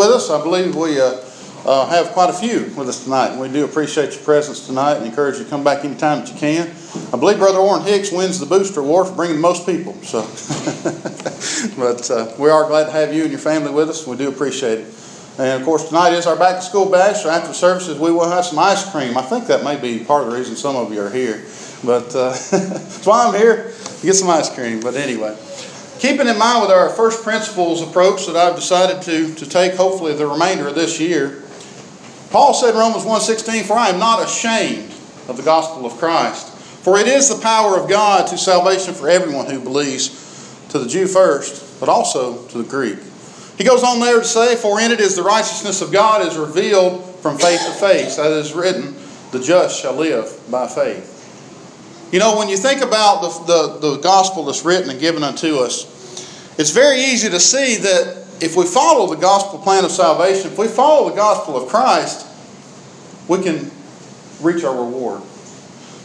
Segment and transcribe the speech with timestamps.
[0.00, 0.30] with us.
[0.30, 1.22] I believe we uh,
[1.66, 3.38] uh, have quite a few with us tonight.
[3.38, 6.38] We do appreciate your presence tonight and encourage you to come back anytime that you
[6.38, 6.74] can.
[7.12, 9.92] I believe Brother Orrin Hicks wins the Booster Award for bringing the most people.
[10.02, 10.22] So,
[11.76, 14.06] But uh, we are glad to have you and your family with us.
[14.06, 14.94] We do appreciate it.
[15.38, 17.22] And of course, tonight is our back to school bash.
[17.22, 19.18] So after services, we will have some ice cream.
[19.18, 21.44] I think that may be part of the reason some of you are here.
[21.84, 23.70] But uh, that's why I'm here
[24.00, 24.80] to get some ice cream.
[24.80, 25.36] But anyway,
[26.00, 30.14] keeping in mind with our first principles approach that I've decided to, to take hopefully
[30.14, 31.42] the remainder of this year,
[32.30, 34.92] Paul said in Romans 1.16, For I am not ashamed
[35.28, 36.48] of the gospel of Christ.
[36.82, 40.28] For it is the power of God to salvation for everyone who believes,
[40.70, 42.98] to the Jew first, but also to the Greek.
[43.58, 46.38] He goes on there to say, For in it is the righteousness of God is
[46.38, 48.94] revealed from faith to faith, as is written,
[49.32, 51.18] the just shall live by faith.
[52.12, 55.58] You know, when you think about the, the, the gospel that's written and given unto
[55.58, 55.99] us,
[56.60, 60.58] it's very easy to see that if we follow the gospel plan of salvation, if
[60.58, 62.26] we follow the gospel of Christ,
[63.28, 63.70] we can
[64.42, 65.22] reach our reward.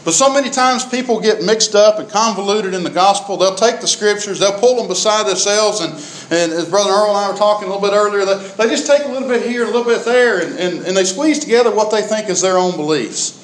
[0.06, 3.36] But so many times people get mixed up and convoluted in the gospel.
[3.36, 5.92] They'll take the scriptures, they'll pull them beside themselves, and,
[6.32, 8.86] and as Brother Earl and I were talking a little bit earlier, they, they just
[8.86, 11.70] take a little bit here, a little bit there, and, and, and they squeeze together
[11.70, 13.42] what they think is their own beliefs.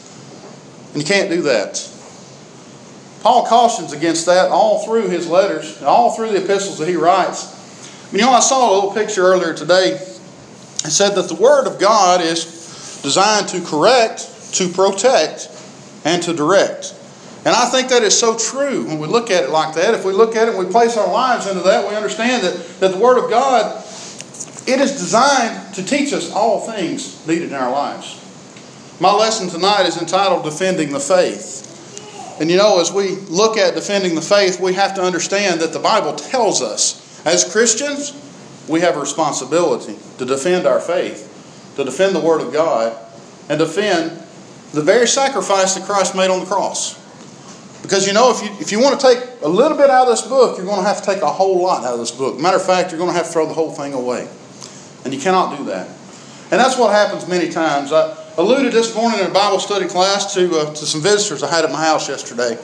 [0.95, 1.92] And you can't do that.
[3.23, 7.59] Paul cautions against that all through his letters, all through the epistles that he writes.
[8.13, 9.93] You know, I saw a little picture earlier today.
[9.93, 15.49] It said that the Word of God is designed to correct, to protect,
[16.05, 16.95] and to direct.
[17.45, 19.95] And I think that is so true when we look at it like that.
[19.95, 22.81] If we look at it and we place our lives into that, we understand that,
[22.81, 23.85] that the Word of God,
[24.67, 28.19] it is designed to teach us all things needed in our lives.
[29.01, 31.69] My lesson tonight is entitled Defending the Faith.
[32.43, 35.73] And you know, as we look at defending the faith, we have to understand that
[35.73, 38.13] the Bible tells us, as Christians,
[38.69, 42.99] we have a responsibility to defend our faith, to defend the Word of God,
[43.49, 44.11] and defend
[44.73, 46.99] the very sacrifice that Christ made on the cross.
[47.81, 50.09] Because you know, if you, if you want to take a little bit out of
[50.09, 52.41] this book, you're going to have to take a whole lot out of this book.
[52.41, 54.29] Matter of fact, you're going to have to throw the whole thing away.
[55.05, 55.87] And you cannot do that.
[56.51, 57.93] And that's what happens many times.
[57.93, 61.51] I, alluded this morning in a Bible study class to, uh, to some visitors I
[61.51, 62.59] had at my house yesterday.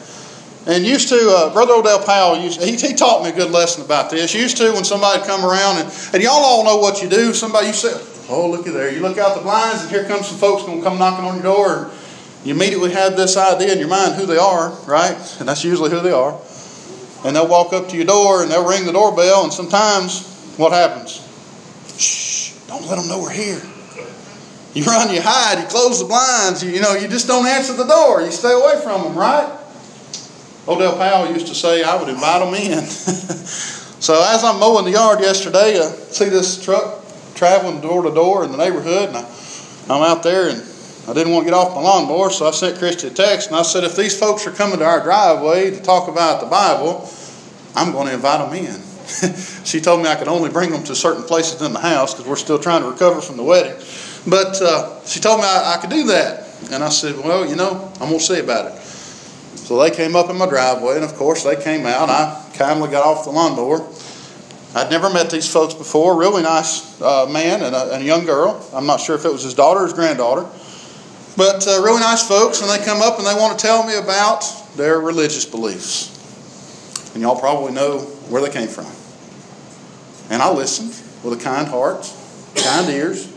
[0.67, 3.85] And used to, uh, Brother Odell Powell, used, he, he taught me a good lesson
[3.85, 4.35] about this.
[4.35, 7.33] Used to, when somebody come around, and, and y'all all know what you do.
[7.33, 7.93] Somebody, you say,
[8.29, 8.93] oh, looky there.
[8.93, 11.35] You look out the blinds, and here comes some folks going to come knocking on
[11.35, 11.85] your door.
[11.85, 15.17] And you immediately have this idea in your mind who they are, right?
[15.41, 16.39] And that's usually who they are.
[17.25, 20.73] And they'll walk up to your door, and they'll ring the doorbell, and sometimes, what
[20.73, 21.25] happens?
[21.99, 23.63] Shh, don't let them know we're here.
[24.75, 27.73] You run, you hide, you close the blinds, you, you know, you just don't answer
[27.73, 28.21] the door.
[28.23, 29.59] You stay away from them, right?
[30.69, 32.85] Odell Powell used to say, I would invite them in.
[32.85, 37.03] so as I'm mowing the yard yesterday, I see this truck
[37.35, 39.25] traveling door to door in the neighborhood, and I,
[39.89, 40.63] I'm out there, and
[41.09, 43.57] I didn't want to get off my lawnmower, so I sent Christy a text, and
[43.57, 47.09] I said, if these folks are coming to our driveway to talk about the Bible,
[47.75, 48.79] I'm going to invite them in.
[49.65, 52.29] she told me I could only bring them to certain places in the house because
[52.29, 53.81] we're still trying to recover from the wedding.
[54.27, 56.49] But uh, she told me I, I, could do that.
[56.73, 58.79] And I said, well, you know, I'm going to see about it.
[58.83, 62.09] So they came up in my driveway, and of course they came out.
[62.09, 63.87] I kindly got off the lawnmower.
[64.75, 66.19] I'd never met these folks before.
[66.19, 68.67] Really nice uh, man and a, and a, young girl.
[68.75, 70.47] I'm not sure if it was his daughter or his granddaughter.
[71.37, 73.97] But uh, really nice folks, and they come up and they want to tell me
[73.97, 74.43] about
[74.77, 76.15] their religious beliefs.
[77.15, 78.87] And y'all probably know where they came from.
[80.31, 80.91] And I listened
[81.25, 82.13] with a kind heart,
[82.57, 83.33] kind ears,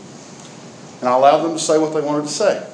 [1.02, 2.64] and I allowed them to say what they wanted to say.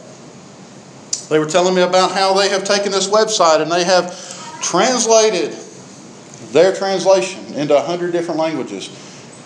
[1.31, 4.12] They were telling me about how they have taken this website and they have
[4.61, 5.56] translated
[6.53, 8.91] their translation into a hundred different languages.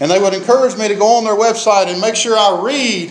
[0.00, 3.10] And they would encourage me to go on their website and make sure I read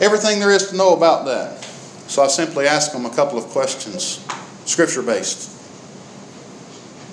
[0.00, 1.62] everything there is to know about that.
[2.08, 4.24] So I simply asked them a couple of questions,
[4.64, 5.54] scripture based.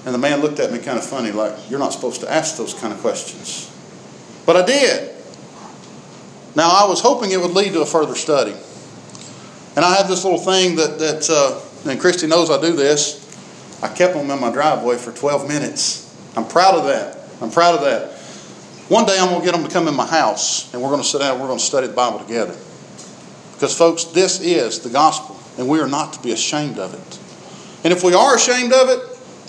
[0.06, 2.56] And the man looked at me kind of funny, like, You're not supposed to ask
[2.56, 3.69] those kind of questions.
[4.46, 5.14] But I did.
[6.55, 8.56] Now, I was hoping it would lead to a further study.
[9.75, 13.21] And I have this little thing that, that uh, and Christy knows I do this.
[13.83, 16.01] I kept them in my driveway for 12 minutes.
[16.35, 17.18] I'm proud of that.
[17.41, 18.13] I'm proud of that.
[18.89, 21.01] One day I'm going to get them to come in my house and we're going
[21.01, 22.56] to sit down and we're going to study the Bible together.
[23.53, 27.19] Because, folks, this is the gospel and we are not to be ashamed of it.
[27.83, 29.00] And if we are ashamed of it,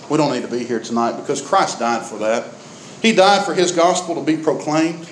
[0.09, 2.53] we don't need to be here tonight because Christ died for that.
[3.01, 5.07] He died for His gospel to be proclaimed.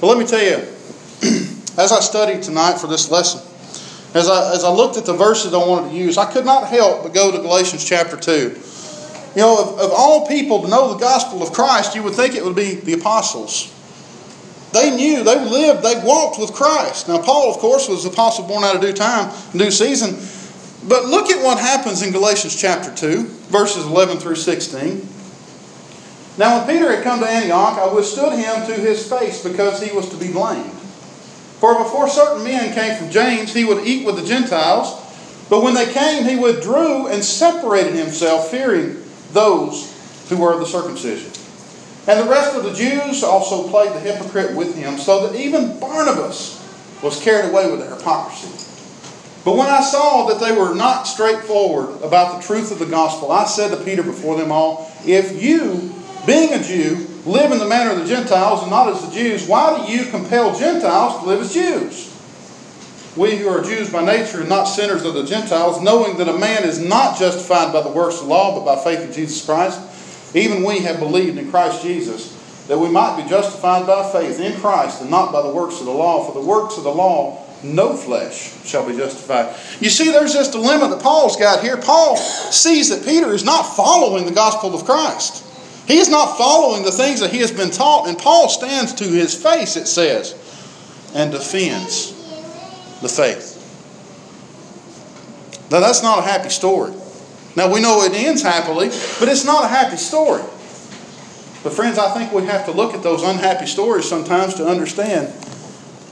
[0.00, 0.66] But let me tell you,
[1.78, 3.40] as I studied tonight for this lesson,
[4.14, 6.68] as I, as I looked at the verses I wanted to use, I could not
[6.68, 8.60] help but go to Galatians chapter 2.
[9.34, 12.34] You know, of, of all people to know the gospel of Christ, you would think
[12.34, 13.72] it would be the apostles.
[14.72, 17.08] They knew, they lived, they walked with Christ.
[17.08, 20.16] Now, Paul, of course, was apostle born out of due time, due season.
[20.88, 25.06] But look at what happens in Galatians chapter 2, verses 11 through 16.
[26.38, 29.94] Now, when Peter had come to Antioch, I withstood him to his face because he
[29.94, 30.72] was to be blamed.
[31.62, 35.00] For before certain men came from James, he would eat with the Gentiles.
[35.48, 39.00] But when they came, he withdrew and separated himself, fearing
[39.30, 41.30] those who were of the circumcision.
[42.08, 45.78] And the rest of the Jews also played the hypocrite with him, so that even
[45.78, 46.58] Barnabas
[47.00, 48.48] was carried away with their hypocrisy.
[49.44, 53.30] But when I saw that they were not straightforward about the truth of the gospel,
[53.30, 55.94] I said to Peter before them all, If you,
[56.26, 59.46] being a Jew, live in the manner of the Gentiles and not as the Jews,
[59.46, 62.08] why do you compel Gentiles to live as Jews?
[63.16, 66.38] We who are Jews by nature and not sinners of the Gentiles, knowing that a
[66.38, 69.44] man is not justified by the works of the law, but by faith in Jesus
[69.44, 69.80] Christ,
[70.34, 74.58] even we have believed in Christ Jesus, that we might be justified by faith in
[74.60, 76.24] Christ and not by the works of the law.
[76.24, 79.54] For the works of the law, no flesh shall be justified.
[79.80, 81.76] You see, there's this dilemma that Paul's got here.
[81.76, 85.44] Paul sees that Peter is not following the gospel of Christ.
[85.86, 89.04] He is not following the things that he has been taught, and Paul stands to
[89.04, 90.34] his face, it says,
[91.14, 92.12] and defends
[93.00, 93.58] the faith.
[95.70, 96.92] Now, that's not a happy story.
[97.56, 98.88] Now, we know it ends happily,
[99.18, 100.42] but it's not a happy story.
[101.62, 105.32] But, friends, I think we have to look at those unhappy stories sometimes to understand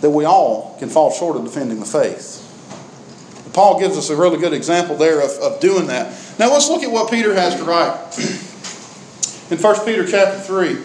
[0.01, 2.47] that we all can fall short of defending the faith.
[3.53, 6.17] Paul gives us a really good example there of, of doing that.
[6.39, 7.97] Now, let's look at what Peter has to write.
[9.51, 10.77] in 1 Peter chapter 3.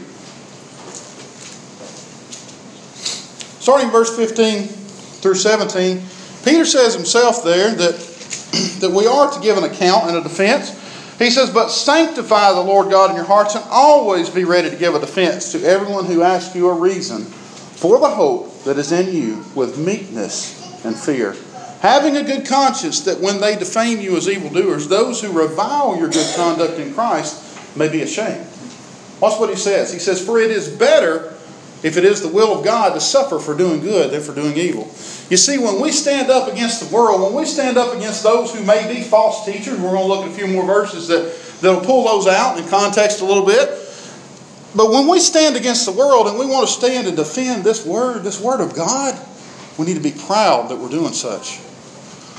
[3.62, 6.02] Starting verse 15 through 17,
[6.44, 7.96] Peter says himself there that,
[8.80, 10.82] that we are to give an account and a defense.
[11.18, 14.76] He says, But sanctify the Lord God in your hearts and always be ready to
[14.76, 18.92] give a defense to everyone who asks you a reason for the hope that is
[18.92, 21.36] in you with meekness and fear.
[21.82, 26.10] Having a good conscience that when they defame you as evildoers, those who revile your
[26.10, 28.48] good conduct in Christ may be ashamed.
[29.20, 29.92] Watch what he says.
[29.92, 31.34] He says, For it is better,
[31.84, 34.58] if it is the will of God, to suffer for doing good than for doing
[34.58, 34.84] evil.
[35.30, 38.54] You see, when we stand up against the world, when we stand up against those
[38.54, 41.36] who may be false teachers, we're going to look at a few more verses that,
[41.62, 43.70] that'll pull those out in context a little bit.
[44.76, 47.86] But when we stand against the world and we want to stand and defend this
[47.86, 49.20] word, this word of God,
[49.78, 51.60] we need to be proud that we're doing such.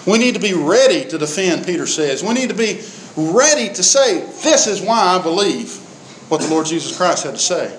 [0.06, 2.22] We need to be ready to defend, Peter says.
[2.22, 2.82] We need to be
[3.16, 5.80] ready to say, This is why I believe
[6.28, 7.78] what the Lord Jesus Christ had to say.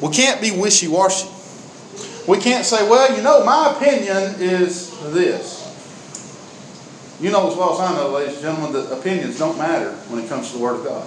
[0.00, 1.28] We can't be wishy washy.
[2.28, 5.60] We can't say, well, you know, my opinion is this.
[7.20, 10.22] You know as well as I know, ladies and gentlemen, that opinions don't matter when
[10.22, 11.06] it comes to the Word of God.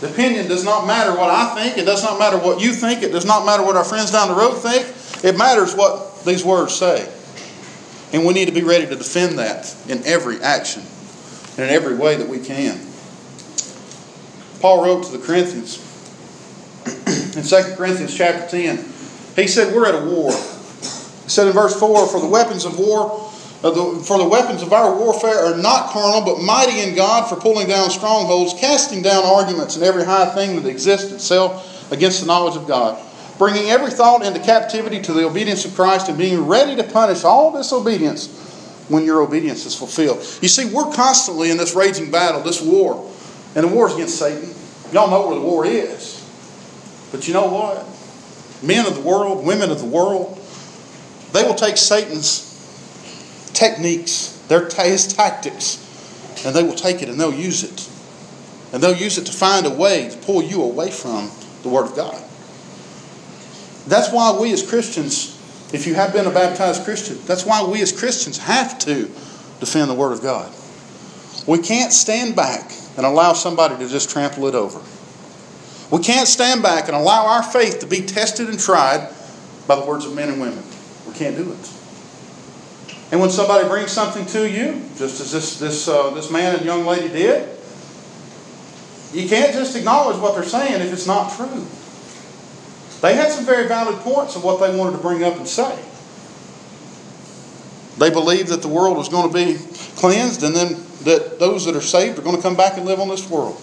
[0.00, 1.76] The opinion does not matter what I think.
[1.76, 3.02] It does not matter what you think.
[3.02, 4.86] It does not matter what our friends down the road think.
[5.22, 7.08] It matters what these words say.
[8.12, 10.82] And we need to be ready to defend that in every action
[11.56, 12.80] and in every way that we can.
[14.60, 15.78] Paul wrote to the Corinthians
[17.36, 18.76] in 2 Corinthians chapter 10.
[19.36, 20.32] He said, We're at a war.
[20.32, 23.30] He said in verse 4 For the weapons of war,
[23.62, 27.36] uh, for the weapons of our warfare are not carnal, but mighty in God for
[27.36, 32.26] pulling down strongholds, casting down arguments and every high thing that exists itself against the
[32.26, 32.98] knowledge of God,
[33.38, 37.24] bringing every thought into captivity to the obedience of Christ, and being ready to punish
[37.24, 38.28] all disobedience
[38.88, 40.18] when your obedience is fulfilled.
[40.40, 43.10] You see, we're constantly in this raging battle, this war.
[43.54, 44.54] And the war is against Satan.
[44.92, 46.16] Y'all know where the war is.
[47.12, 47.86] But you know what?
[48.62, 50.38] Men of the world, women of the world,
[51.32, 52.46] they will take Satan's
[53.52, 55.86] techniques, their his tactics,
[56.44, 57.88] and they will take it and they'll use it.
[58.72, 61.30] And they'll use it to find a way to pull you away from
[61.62, 62.22] the Word of God.
[63.86, 65.36] That's why we as Christians,
[65.72, 69.10] if you have been a baptized Christian, that's why we as Christians have to
[69.58, 70.52] defend the Word of God.
[71.46, 74.80] We can't stand back and allow somebody to just trample it over.
[75.90, 79.12] We can't stand back and allow our faith to be tested and tried
[79.66, 80.62] by the words of men and women.
[81.06, 81.72] We can't do it.
[83.10, 86.64] And when somebody brings something to you, just as this, this, uh, this man and
[86.64, 87.48] young lady did,
[89.12, 91.66] you can't just acknowledge what they're saying if it's not true.
[93.00, 95.76] They had some very valid points of what they wanted to bring up and say.
[97.98, 99.58] They believed that the world was going to be
[99.96, 103.00] cleansed and then that those that are saved are going to come back and live
[103.00, 103.60] on this world.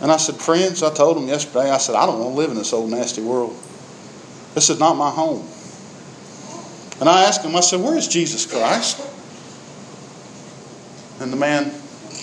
[0.00, 2.50] And I said, Friends, I told them yesterday, I said, I don't want to live
[2.50, 3.56] in this old nasty world.
[4.54, 5.46] This is not my home.
[7.00, 9.00] And I asked him, I said, Where is Jesus Christ?
[11.20, 11.72] And the man,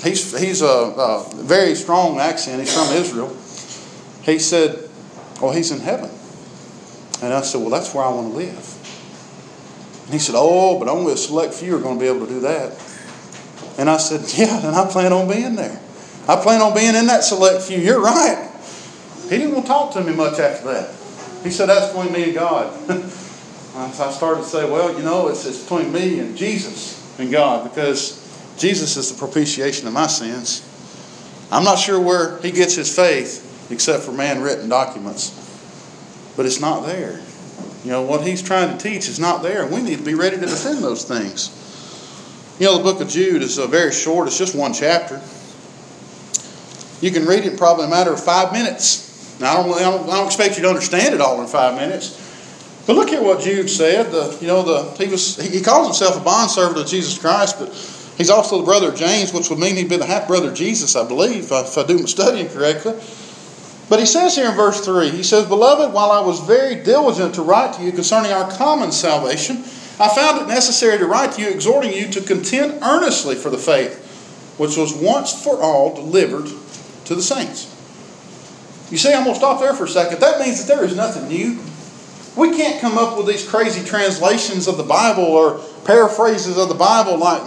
[0.04, 2.60] he's, he's a, a very strong accent.
[2.60, 3.30] He's from Israel.
[4.24, 4.90] He said,
[5.42, 6.10] Oh, he's in heaven.
[7.22, 8.77] And I said, Well, that's where I want to live.
[10.08, 12.32] And he said, Oh, but only a select few are going to be able to
[12.32, 12.82] do that.
[13.78, 15.82] And I said, Yeah, and I plan on being there.
[16.30, 17.78] I plan on being in that select few.
[17.78, 18.50] You're right.
[19.24, 20.96] He didn't want to talk to me much after that.
[21.44, 22.90] He said, That's between me and God.
[23.76, 27.70] I started to say, Well, you know, it's, it's between me and Jesus and God
[27.70, 28.24] because
[28.58, 30.64] Jesus is the propitiation of my sins.
[31.52, 35.32] I'm not sure where he gets his faith except for man written documents,
[36.38, 37.22] but it's not there.
[37.84, 40.38] You know, what he's trying to teach is not there, we need to be ready
[40.38, 41.52] to defend those things.
[42.60, 45.22] You know, the book of Jude is a very short, it's just one chapter.
[47.02, 49.40] You can read it probably a matter of five minutes.
[49.40, 51.76] Now, I don't, I don't, I don't expect you to understand it all in five
[51.76, 52.24] minutes.
[52.88, 54.12] But look at what Jude said.
[54.12, 57.70] The, you know, the, he, was, he calls himself a bondservant of Jesus Christ, but
[58.18, 60.56] he's also the brother of James, which would mean he'd be the half brother of
[60.56, 62.94] Jesus, I believe, if I do my studying correctly.
[63.90, 67.36] But he says here in verse 3, he says, Beloved, while I was very diligent
[67.36, 69.64] to write to you concerning our common salvation,
[70.00, 73.58] I found it necessary to write to you, exhorting you to contend earnestly for the
[73.58, 74.04] faith
[74.58, 76.48] which was once for all delivered
[77.06, 77.74] to the saints.
[78.92, 80.20] You see, I'm going to stop there for a second.
[80.20, 81.60] That means that there is nothing new.
[82.36, 86.76] We can't come up with these crazy translations of the Bible or paraphrases of the
[86.76, 87.42] Bible like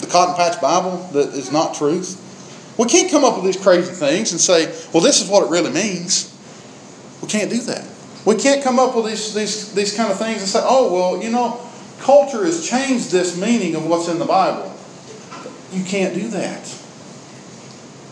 [0.00, 2.18] the Cotton Patch Bible that is not truth.
[2.78, 5.50] We can't come up with these crazy things and say, well, this is what it
[5.50, 6.28] really means.
[7.20, 7.86] We can't do that.
[8.24, 11.22] We can't come up with these, these, these kind of things and say, oh, well,
[11.22, 11.60] you know,
[12.00, 14.74] culture has changed this meaning of what's in the Bible.
[15.72, 16.78] You can't do that.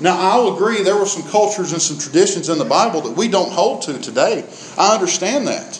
[0.01, 3.29] Now, I'll agree there were some cultures and some traditions in the Bible that we
[3.29, 4.47] don't hold to today.
[4.79, 5.79] I understand that.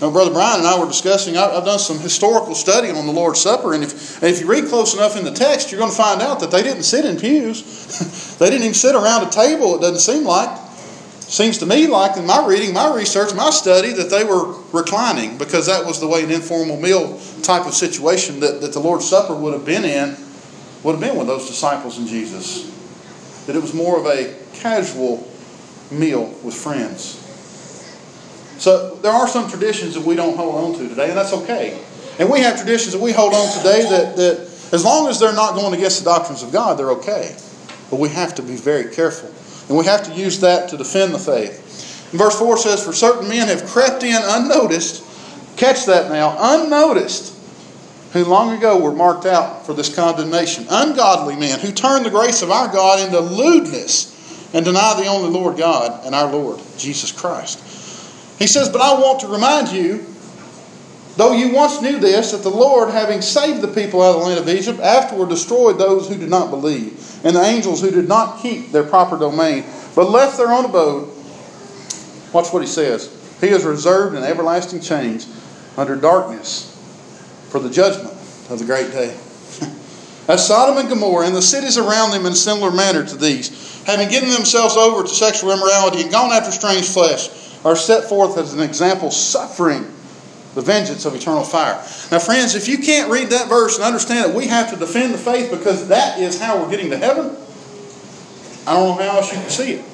[0.00, 3.40] Now, Brother Brian and I were discussing, I've done some historical study on the Lord's
[3.40, 5.96] Supper, and if, and if you read close enough in the text, you're going to
[5.96, 8.36] find out that they didn't sit in pews.
[8.38, 10.64] they didn't even sit around a table, it doesn't seem like.
[11.20, 15.38] Seems to me like in my reading, my research, my study, that they were reclining
[15.38, 19.08] because that was the way an informal meal type of situation that, that the Lord's
[19.08, 20.16] Supper would have been in,
[20.84, 22.76] would have been with those disciples and Jesus
[23.46, 25.26] that it was more of a casual
[25.90, 27.22] meal with friends.
[28.66, 31.80] So there are some traditions that we don't hold on to today, and that's okay.
[32.18, 34.40] And we have traditions that we hold on today that, that
[34.72, 37.36] as long as they're not going against the doctrines of God, they're okay.
[37.90, 39.28] But we have to be very careful.
[39.68, 42.10] And we have to use that to defend the faith.
[42.10, 45.04] And verse 4 says, For certain men have crept in unnoticed,
[45.56, 47.38] catch that now, unnoticed,
[48.14, 50.66] who long ago were marked out for this condemnation.
[50.68, 54.12] Ungodly men who turn the grace of our God into lewdness
[54.52, 57.62] and deny the only Lord God and our Lord Jesus Christ.
[58.38, 60.04] He says, But I want to remind you,
[61.16, 64.26] though you once knew this, that the Lord, having saved the people out of the
[64.26, 68.08] land of Egypt, afterward destroyed those who did not believe, and the angels who did
[68.08, 69.64] not keep their proper domain,
[69.94, 71.08] but left their own abode.
[72.32, 73.12] Watch what he says.
[73.40, 75.26] He is reserved in everlasting chains
[75.76, 76.72] under darkness
[77.50, 78.12] for the judgment
[78.50, 79.16] of the great day.
[80.28, 84.08] As Sodom and Gomorrah and the cities around them in similar manner to these, having
[84.08, 87.28] given themselves over to sexual immorality and gone after strange flesh,
[87.66, 89.82] are set forth as an example suffering
[90.54, 91.74] the vengeance of eternal fire.
[92.12, 95.12] Now, friends, if you can't read that verse and understand that we have to defend
[95.12, 97.36] the faith because that is how we're getting to heaven,
[98.68, 99.84] I don't know how else you can see it.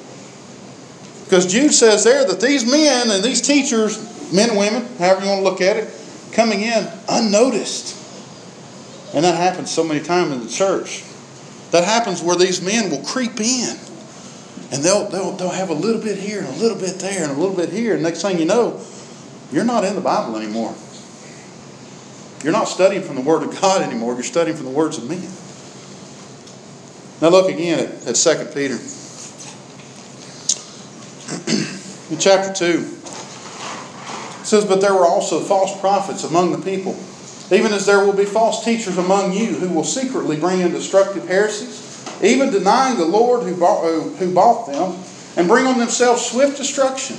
[1.23, 5.29] Because Jude says there that these men and these teachers, men and women, however you
[5.31, 5.91] want to look at it,
[6.31, 7.97] coming in unnoticed.
[9.15, 11.03] And that happens so many times in the church.
[11.71, 13.77] That happens where these men will creep in.
[14.73, 17.31] And they'll, they'll, they'll have a little bit here and a little bit there and
[17.31, 17.93] a little bit here.
[17.93, 18.81] And next thing you know,
[19.51, 20.73] you're not in the Bible anymore.
[22.43, 24.15] You're not studying from the Word of God anymore.
[24.15, 25.21] You're studying from the words of men.
[27.21, 28.79] Now look again at, at 2 Peter.
[32.09, 32.65] in chapter 2.
[34.41, 36.99] It says, But there were also false prophets among the people,
[37.51, 41.27] even as there will be false teachers among you who will secretly bring in destructive
[41.27, 43.83] heresies, even denying the Lord who bought,
[44.17, 44.99] who bought them,
[45.35, 47.17] and bring on themselves swift destruction.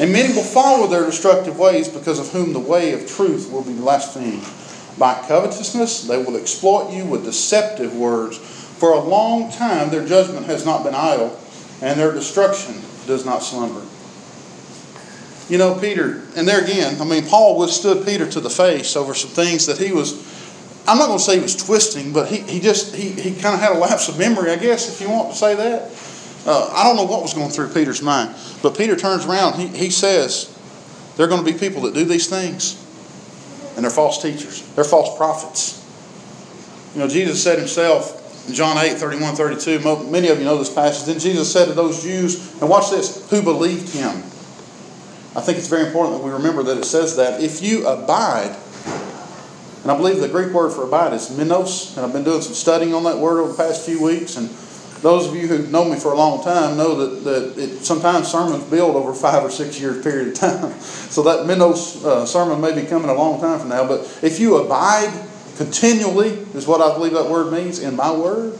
[0.00, 3.62] And many will follow their destructive ways, because of whom the way of truth will
[3.62, 4.44] be blasphemed.
[4.98, 8.38] By covetousness, they will exploit you with deceptive words.
[8.38, 11.38] For a long time, their judgment has not been idle,
[11.80, 12.74] and their destruction
[13.06, 13.82] does not slumber.
[15.48, 19.14] You know, Peter, and there again, I mean, Paul withstood Peter to the face over
[19.14, 20.14] some things that he was,
[20.86, 23.54] I'm not going to say he was twisting, but he, he just, he, he kind
[23.54, 25.90] of had a lapse of memory, I guess, if you want to say that.
[26.46, 29.68] Uh, I don't know what was going through Peter's mind, but Peter turns around, he,
[29.68, 30.54] he says,
[31.16, 32.78] there are going to be people that do these things,
[33.76, 35.80] and they're false teachers, they're false prophets.
[36.94, 40.72] You know, Jesus said himself, in John 8, 31, 32, many of you know this
[40.72, 41.06] passage.
[41.06, 44.16] Then Jesus said to those Jews, and watch this, who believed him.
[45.36, 48.54] I think it's very important that we remember that it says that if you abide,
[49.84, 52.54] and I believe the Greek word for abide is menos, and I've been doing some
[52.54, 54.48] studying on that word over the past few weeks, and
[55.02, 58.28] those of you who know me for a long time know that, that it, sometimes
[58.28, 60.74] sermons build over five or six years period of time.
[61.14, 63.86] So that Minos uh, sermon may be coming a long time from now.
[63.86, 65.12] But if you abide
[65.56, 68.58] continually, is what I believe that word means, in my word,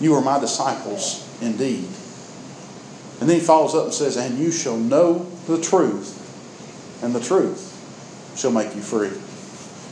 [0.00, 1.88] you are my disciples indeed.
[3.20, 7.20] And then he follows up and says, And you shall know the truth, and the
[7.20, 7.72] truth
[8.36, 9.10] shall make you free.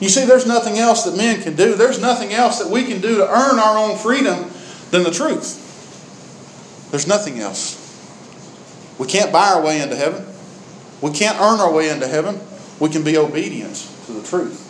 [0.01, 1.75] You see, there's nothing else that men can do.
[1.75, 4.51] There's nothing else that we can do to earn our own freedom
[4.91, 5.61] than the truth.
[6.91, 7.81] There's nothing else.
[8.99, 10.27] We can't buy our way into heaven.
[11.01, 12.41] We can't earn our way into heaven.
[12.81, 14.63] We can be obedient to the truth.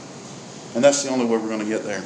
[0.74, 2.02] And that's the only way we're going to get there.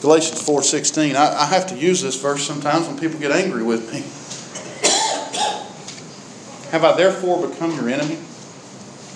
[0.00, 1.14] Galatians 4.16.
[1.14, 4.00] I, I have to use this verse sometimes when people get angry with me.
[6.72, 8.18] Have I therefore become your enemy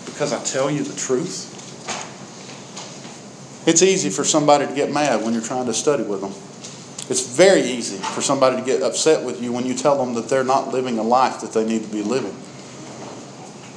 [0.06, 1.54] because I tell you the truth?
[3.68, 6.30] It's easy for somebody to get mad when you're trying to study with them.
[7.10, 10.30] It's very easy for somebody to get upset with you when you tell them that
[10.30, 12.34] they're not living a life that they need to be living.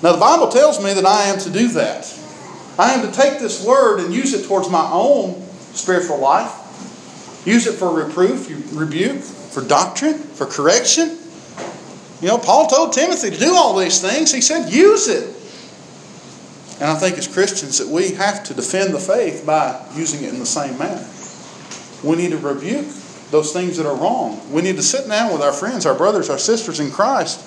[0.01, 2.07] Now, the Bible tells me that I am to do that.
[2.79, 6.53] I am to take this word and use it towards my own spiritual life,
[7.45, 11.17] use it for reproof, rebuke, for doctrine, for correction.
[12.21, 14.31] You know, Paul told Timothy to do all these things.
[14.33, 15.35] He said, use it.
[16.81, 20.33] And I think as Christians that we have to defend the faith by using it
[20.33, 21.07] in the same manner.
[22.03, 22.87] We need to rebuke
[23.29, 24.41] those things that are wrong.
[24.51, 27.39] We need to sit down with our friends, our brothers, our sisters in Christ.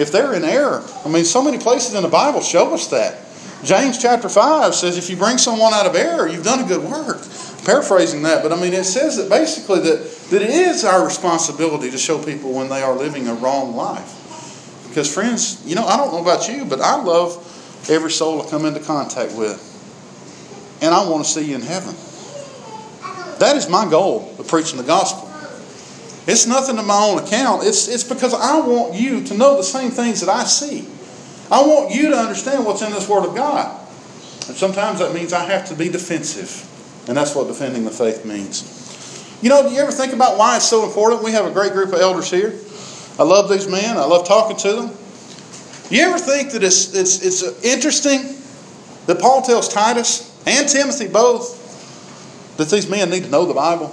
[0.00, 3.20] If they're in error, I mean, so many places in the Bible show us that.
[3.62, 6.82] James chapter 5 says, if you bring someone out of error, you've done a good
[6.82, 7.22] work.
[7.64, 11.88] Paraphrasing that, but I mean, it says that basically that, that it is our responsibility
[11.92, 14.18] to show people when they are living a wrong life.
[14.88, 17.48] Because, friends, you know, I don't know about you, but I love
[17.88, 19.68] every soul I come into contact with.
[20.82, 21.94] And I want to see you in heaven.
[23.38, 25.28] That is my goal of preaching the gospel.
[26.26, 27.64] It's nothing to my own account.
[27.64, 30.88] It's, it's because I want you to know the same things that I see.
[31.50, 33.78] I want you to understand what's in this Word of God.
[34.48, 36.68] And sometimes that means I have to be defensive.
[37.08, 38.78] And that's what defending the faith means.
[39.42, 41.24] You know, do you ever think about why it's so important?
[41.24, 42.54] We have a great group of elders here.
[43.18, 43.96] I love these men.
[43.96, 44.96] I love talking to them.
[45.92, 48.34] You ever think that it's, it's, it's interesting
[49.04, 53.88] that Paul tells Titus and Timothy both that these men need to know the Bible.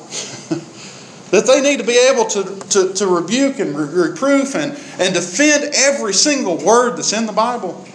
[1.32, 5.14] that they need to be able to, to, to rebuke and re- reproof and, and
[5.14, 7.86] defend every single word that's in the Bible.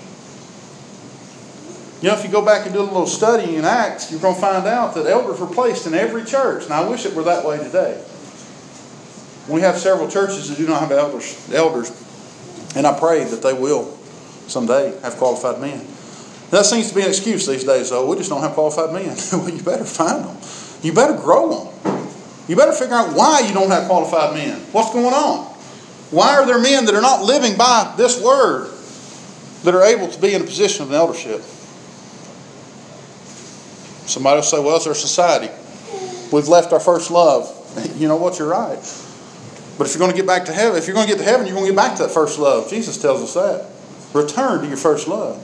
[2.03, 4.35] You know, if you go back and do a little study in Acts, you're going
[4.35, 6.69] to find out that elders were placed in every church.
[6.69, 8.05] Now, I wish it were that way today.
[9.49, 12.04] We have several churches that do not have elders, elders,
[12.75, 13.97] and I pray that they will
[14.47, 15.87] someday have qualified men.
[16.51, 18.09] That seems to be an excuse these days, though.
[18.09, 19.17] We just don't have qualified men.
[19.33, 20.37] well, you better find them.
[20.83, 21.99] You better grow them.
[22.47, 24.61] You better figure out why you don't have qualified men.
[24.73, 25.47] What's going on?
[26.11, 28.71] Why are there men that are not living by this word
[29.63, 31.41] that are able to be in a position of an eldership?
[34.07, 35.51] Somebody will say, well, it's our society.
[36.31, 37.51] We've left our first love.
[37.97, 38.39] You know what?
[38.39, 38.79] You're right.
[39.77, 41.29] But if you're going to get back to heaven, if you're going to get to
[41.29, 42.71] heaven, you're going to get back to that first love.
[42.71, 43.71] Jesus tells us that.
[44.17, 45.37] Return to your first love.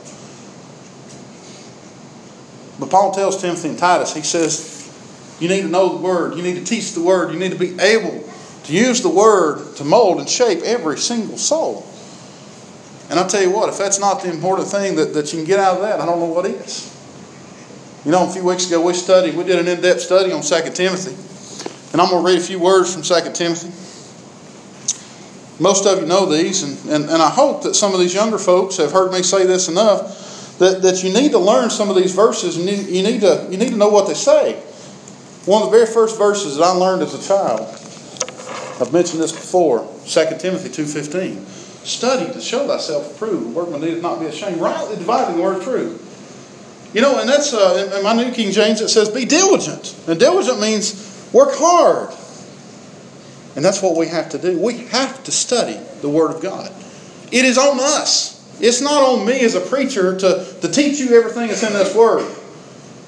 [2.78, 4.80] But Paul tells Timothy and Titus, he says,
[5.40, 6.36] you need to know the Word.
[6.36, 7.32] You need to teach the Word.
[7.32, 8.22] You need to be able
[8.64, 11.86] to use the Word to mold and shape every single soul.
[13.10, 15.46] And I'll tell you what, if that's not the important thing that, that you can
[15.46, 16.96] get out of that, I don't know what is.
[18.04, 20.42] You know, a few weeks ago we studied, we did an in depth study on
[20.42, 21.16] 2 Timothy.
[21.92, 23.89] And I'm going to read a few words from 2 Timothy.
[25.60, 28.38] Most of you know these, and, and, and I hope that some of these younger
[28.38, 31.96] folks have heard me say this enough that, that you need to learn some of
[31.96, 34.54] these verses and you, you, need to, you need to know what they say.
[35.44, 37.60] One of the very first verses that I learned as a child,
[38.80, 41.86] I've mentioned this before, 2 Timothy 2.15.
[41.86, 45.58] Study to show thyself approved, a workman needeth not be ashamed, rightly dividing the word
[45.58, 46.90] of truth.
[46.94, 49.94] You know, and that's uh, in my New King James, it says, be diligent.
[50.06, 52.14] And diligent means work hard.
[53.56, 54.58] And that's what we have to do.
[54.58, 56.72] We have to study the Word of God.
[57.32, 58.36] It is on us.
[58.60, 61.94] It's not on me as a preacher to, to teach you everything that's in this
[61.94, 62.30] Word.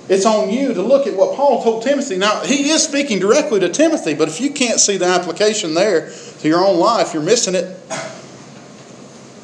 [0.09, 2.19] It's on you to look at what Paul told Timothy.
[2.19, 6.11] Now, he is speaking directly to Timothy, but if you can't see the application there
[6.41, 7.79] to your own life, you're missing it.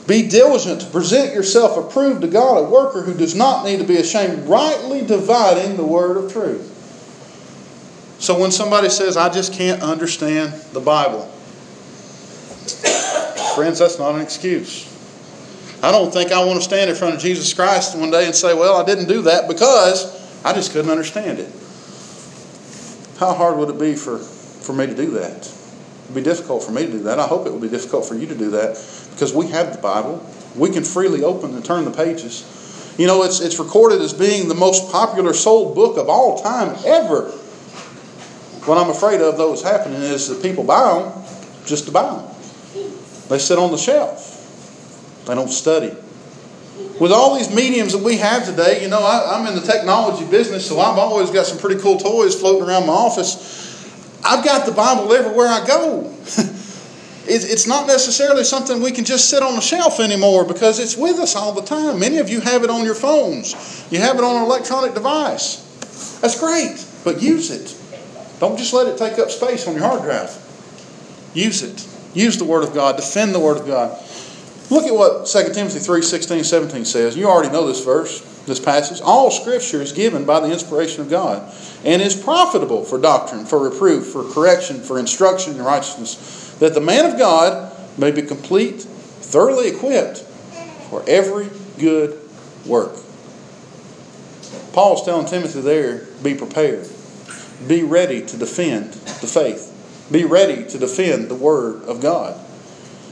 [0.09, 3.85] Be diligent to present yourself approved to God, a worker who does not need to
[3.85, 6.75] be ashamed, rightly dividing the word of truth.
[8.19, 11.25] So when somebody says, I just can't understand the Bible,
[13.55, 14.87] friends, that's not an excuse.
[15.83, 18.35] I don't think I want to stand in front of Jesus Christ one day and
[18.35, 21.53] say, Well, I didn't do that because I just couldn't understand it.
[23.19, 25.47] How hard would it be for, for me to do that?
[25.47, 27.21] It would be difficult for me to do that.
[27.21, 28.75] I hope it would be difficult for you to do that
[29.13, 30.25] because we have the Bible.
[30.57, 32.45] We can freely open and turn the pages.
[32.99, 36.77] You know, it's, it's recorded as being the most popular sold book of all time
[36.85, 37.33] ever.
[38.69, 41.25] What I'm afraid of, though, is happening is that people buy them
[41.65, 42.29] just to buy them.
[43.31, 45.25] They sit on the shelf.
[45.25, 45.97] They don't study.
[47.01, 50.27] With all these mediums that we have today, you know, I, am in the technology
[50.27, 53.75] business, so I've always got some pretty cool toys floating around my office.
[54.23, 56.15] I've got the Bible everywhere I go.
[57.27, 61.19] it's not necessarily something we can just sit on the shelf anymore because it's with
[61.19, 62.01] us all the time.
[62.01, 65.65] Many of you have it on your phones, you have it on an electronic device.
[66.21, 67.78] That's great, but use it.
[68.41, 70.37] Don't just let it take up space on your hard drive.
[71.35, 71.87] Use it.
[72.15, 72.97] Use the Word of God.
[72.97, 74.03] Defend the Word of God.
[74.71, 77.17] Look at what 2 Timothy 3 16, 17 says.
[77.17, 79.01] You already know this verse, this passage.
[79.01, 81.53] All Scripture is given by the inspiration of God
[81.85, 86.81] and is profitable for doctrine, for reproof, for correction, for instruction in righteousness, that the
[86.81, 90.19] man of God may be complete, thoroughly equipped
[90.91, 91.49] for every
[91.79, 92.21] good
[92.67, 92.97] work.
[94.73, 96.87] Paul's telling Timothy there be prepared,
[97.67, 99.75] be ready to defend the faith,
[100.13, 102.39] be ready to defend the Word of God.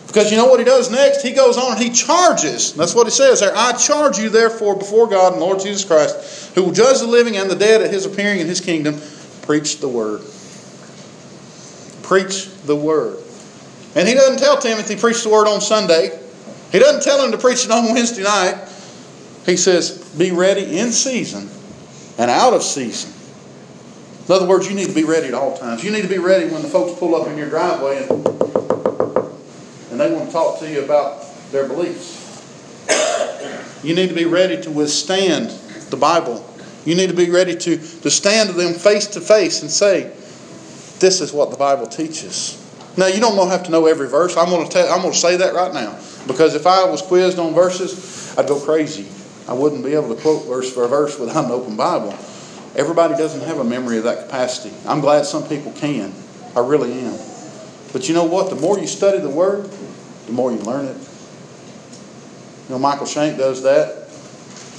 [0.06, 1.22] Because you know what he does next?
[1.22, 2.72] He goes on and he charges.
[2.74, 3.52] That's what he says there.
[3.54, 7.36] I charge you, therefore, before God and Lord Jesus Christ, who will judge the living
[7.36, 9.00] and the dead at his appearing in his kingdom,
[9.42, 10.22] preach the word.
[12.02, 13.18] Preach the word.
[13.94, 16.18] And he doesn't tell Timothy, preach the word on Sunday.
[16.70, 18.56] He doesn't tell him to preach it on Wednesday night.
[19.44, 21.50] He says, be ready in season
[22.16, 23.12] and out of season.
[24.28, 25.84] In other words, you need to be ready at all times.
[25.84, 28.26] You need to be ready when the folks pull up in your driveway and
[29.96, 32.22] and they want to talk to you about their beliefs.
[33.82, 35.50] You need to be ready to withstand
[35.90, 36.44] the Bible.
[36.84, 40.12] You need to be ready to, to stand to them face to face and say,
[40.98, 42.62] This is what the Bible teaches.
[42.98, 44.36] Now, you don't have to know every verse.
[44.36, 45.98] I'm going to, tell, I'm going to say that right now.
[46.26, 49.06] Because if I was quizzed on verses, I'd go crazy.
[49.48, 52.14] I wouldn't be able to quote verse for verse without an open Bible.
[52.76, 54.74] Everybody doesn't have a memory of that capacity.
[54.86, 56.12] I'm glad some people can.
[56.54, 57.18] I really am.
[57.92, 58.50] But you know what?
[58.50, 59.70] The more you study the Word,
[60.26, 60.96] the more you learn it.
[62.68, 64.04] You know, Michael Shank does that.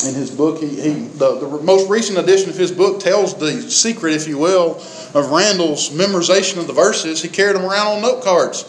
[0.08, 3.64] In his book, he, he the, the most recent edition of his book tells the
[3.64, 4.76] secret, if you will,
[5.16, 7.24] of Randall's memorization of the verses.
[7.24, 8.62] He carried them around on note cards.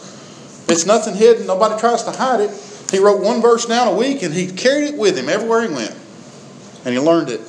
[0.69, 1.47] It's nothing hidden.
[1.47, 2.51] Nobody tries to hide it.
[2.91, 5.75] He wrote one verse down a week and he carried it with him everywhere he
[5.75, 5.95] went.
[6.87, 7.43] And he learned it.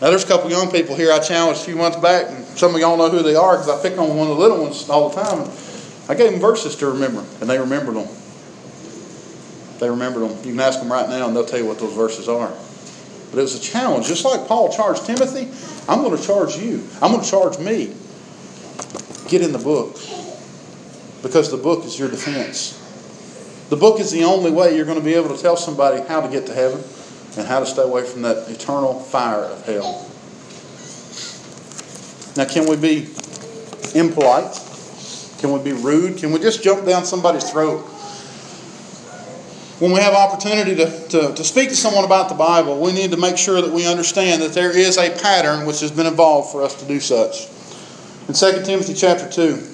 [0.00, 2.72] Now, there's a couple young people here I challenged a few months back, and some
[2.72, 4.88] of y'all know who they are because I pick on one of the little ones
[4.88, 5.50] all the time.
[6.08, 8.06] I gave them verses to remember, and they remembered them.
[9.80, 10.36] They remembered them.
[10.44, 12.52] You can ask them right now, and they'll tell you what those verses are.
[13.30, 14.06] But it was a challenge.
[14.06, 15.48] Just like Paul charged Timothy,
[15.88, 16.86] I'm going to charge you.
[17.02, 17.92] I'm going to charge me.
[19.28, 19.94] Get in the book.
[21.22, 22.76] Because the book is your defense.
[23.68, 26.20] The book is the only way you're going to be able to tell somebody how
[26.20, 26.84] to get to heaven
[27.38, 30.04] and how to stay away from that eternal fire of hell.
[32.36, 33.08] Now, can we be
[33.94, 34.60] impolite?
[35.38, 36.18] Can we be rude?
[36.18, 37.82] Can we just jump down somebody's throat?
[39.78, 43.12] When we have opportunity to, to, to speak to someone about the Bible, we need
[43.12, 46.50] to make sure that we understand that there is a pattern which has been involved
[46.50, 47.46] for us to do such.
[48.26, 49.64] In 2 Timothy chapter 2,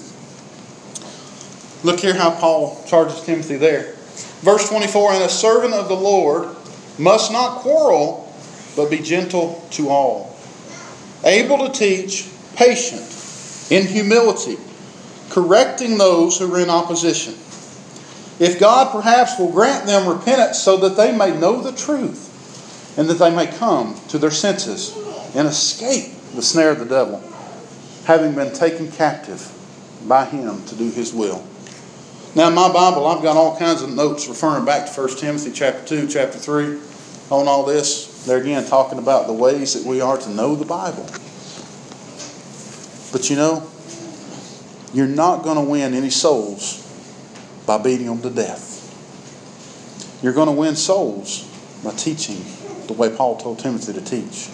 [1.82, 3.94] look here how Paul charges Timothy there.
[4.42, 6.54] Verse 24 And a servant of the Lord
[6.98, 8.32] must not quarrel,
[8.76, 10.36] but be gentle to all,
[11.24, 13.10] able to teach, patient,
[13.70, 14.56] in humility
[15.34, 17.34] correcting those who are in opposition.
[18.38, 22.30] If God perhaps will grant them repentance so that they may know the truth
[22.96, 24.96] and that they may come to their senses
[25.34, 27.22] and escape the snare of the devil,
[28.04, 29.50] having been taken captive
[30.06, 31.44] by him to do his will.
[32.36, 35.52] Now, in my Bible, I've got all kinds of notes referring back to 1 Timothy
[35.52, 36.80] chapter 2, chapter 3,
[37.30, 38.24] on all this.
[38.24, 41.06] They're again talking about the ways that we are to know the Bible.
[43.12, 43.70] But you know,
[44.92, 46.80] you're not going to win any souls
[47.66, 48.80] by beating them to death.
[50.20, 51.48] You're going to win souls
[51.84, 52.44] by teaching
[52.88, 54.48] the way Paul told Timothy to teach.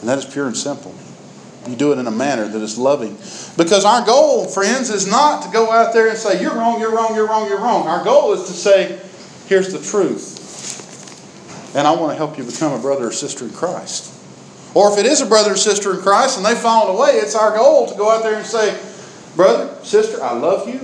[0.00, 0.94] And that is pure and simple.
[1.66, 3.14] You do it in a manner that is loving.
[3.56, 6.94] Because our goal, friends, is not to go out there and say, You're wrong, you're
[6.94, 7.86] wrong, you're wrong, you're wrong.
[7.86, 9.00] Our goal is to say,
[9.46, 10.40] Here's the truth.
[11.76, 14.12] And I want to help you become a brother or sister in Christ.
[14.74, 17.34] Or if it is a brother or sister in Christ and they've fallen away, it's
[17.34, 18.78] our goal to go out there and say,
[19.36, 20.80] Brother, sister, I love you.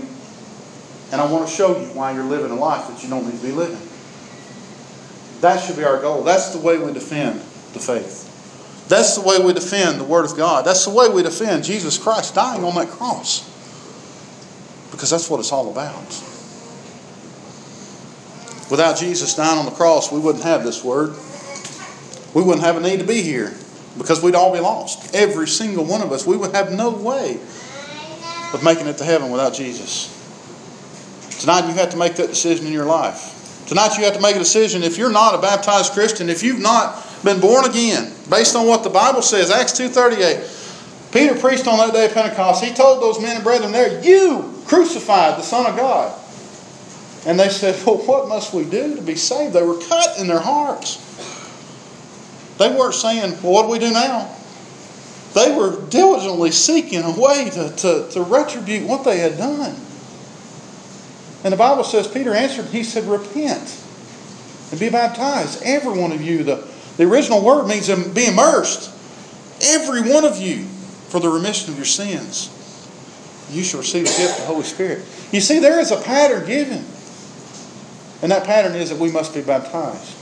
[1.10, 3.40] And I want to show you why you're living a life that you don't need
[3.40, 3.80] to be living.
[5.40, 6.22] That should be our goal.
[6.22, 7.40] That's the way we defend
[7.72, 8.26] the faith.
[8.88, 10.64] That's the way we defend the Word of God.
[10.64, 13.44] That's the way we defend Jesus Christ dying on that cross.
[14.90, 16.06] Because that's what it's all about.
[18.70, 21.14] Without Jesus dying on the cross, we wouldn't have this Word.
[22.34, 23.54] We wouldn't have a need to be here
[23.98, 25.14] because we'd all be lost.
[25.14, 27.38] Every single one of us, we would have no way
[28.54, 30.14] of making it to heaven without Jesus.
[31.40, 33.64] Tonight, you have to make that decision in your life.
[33.66, 36.60] Tonight, you have to make a decision if you're not a baptized Christian, if you've
[36.60, 41.12] not been born again, based on what the Bible says, Acts 2.38.
[41.12, 42.62] Peter preached on that day of Pentecost.
[42.62, 46.18] He told those men and brethren there, You crucified the Son of God.
[47.26, 49.54] And they said, Well, what must we do to be saved?
[49.54, 51.04] They were cut in their hearts.
[52.58, 54.34] They weren't saying, Well, what do we do now?
[55.34, 59.76] They were diligently seeking a way to, to, to retribute what they had done.
[61.44, 63.82] And the Bible says, Peter answered, he said, Repent
[64.70, 65.62] and be baptized.
[65.62, 66.44] Every one of you.
[66.44, 66.68] The,
[66.98, 68.92] the original word means be immersed.
[69.62, 70.64] Every one of you
[71.08, 72.54] for the remission of your sins.
[73.50, 75.04] You shall receive the gift of the Holy Spirit.
[75.32, 76.84] You see, there is a pattern given.
[78.20, 80.12] And that pattern is that we must be baptized.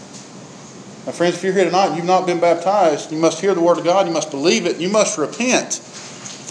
[1.07, 3.61] Now, friends, if you're here tonight and you've not been baptized, you must hear the
[3.61, 5.79] Word of God, you must believe it, you must repent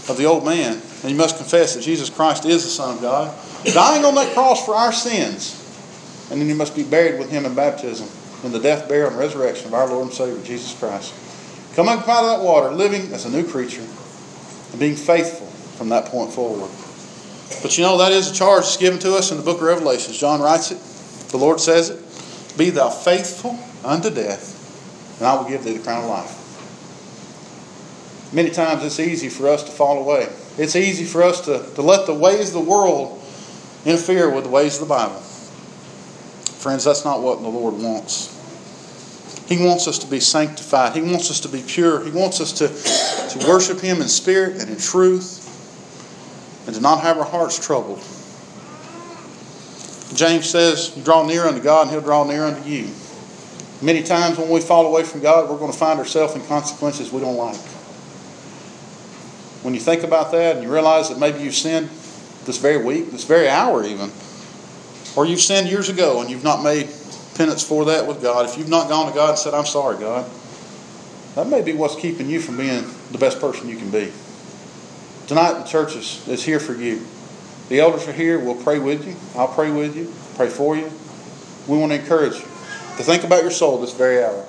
[0.10, 3.02] of the old man, and you must confess that Jesus Christ is the Son of
[3.02, 3.36] God,
[3.74, 5.62] dying on that cross for our sins.
[6.32, 8.08] And then you must be buried with Him in baptism
[8.46, 11.14] in the death, burial, and resurrection of our Lord and Savior, Jesus Christ.
[11.76, 15.90] Come up out of that water, living as a new creature, and being faithful from
[15.90, 16.72] that point forward.
[17.62, 19.64] But you know, that is a charge that's given to us in the book of
[19.64, 20.18] Revelations.
[20.18, 20.80] John writes it,
[21.32, 25.84] the Lord says it Be thou faithful unto death, and I will give thee the
[25.84, 26.42] crown of life.
[28.34, 30.28] Many times it's easy for us to fall away.
[30.58, 33.22] It's easy for us to, to let the ways of the world
[33.86, 35.22] interfere with the ways of the Bible.
[36.60, 38.35] Friends, that's not what the Lord wants.
[39.48, 40.94] He wants us to be sanctified.
[40.94, 42.04] He wants us to be pure.
[42.04, 42.68] He wants us to,
[43.40, 45.44] to worship Him in spirit and in truth
[46.66, 48.00] and to not have our hearts troubled.
[50.16, 52.90] James says, Draw near unto God, and He'll draw near unto you.
[53.82, 57.12] Many times when we fall away from God, we're going to find ourselves in consequences
[57.12, 57.60] we don't like.
[59.62, 61.90] When you think about that and you realize that maybe you've sinned
[62.46, 64.12] this very week, this very hour even,
[65.16, 66.88] or you've sinned years ago and you've not made
[67.36, 69.98] penance for that with God, if you've not gone to God and said, I'm sorry,
[69.98, 70.30] God,
[71.36, 74.12] that may be what's keeping you from being the best person you can be.
[75.28, 77.06] Tonight, the church is, is here for you.
[77.70, 78.40] The elders are here.
[78.40, 79.16] We'll pray with you.
[79.38, 80.90] I'll pray with you, pray for you.
[81.68, 84.46] We want to encourage you to think about your soul this very hour.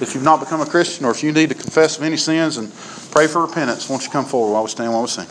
[0.00, 2.56] If you've not become a Christian or if you need to confess of any sins
[2.56, 2.72] and
[3.12, 5.26] pray for repentance, won't you come forward while we stand while we sing?